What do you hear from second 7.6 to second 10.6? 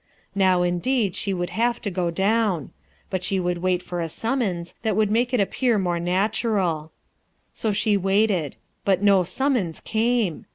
she waited; but no summons came.